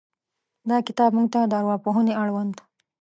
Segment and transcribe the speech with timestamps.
[0.69, 2.55] دا کتاب موږ ته د ارواپوهنې اړوند